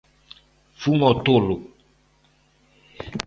[0.81, 1.55] Fun ao tolo.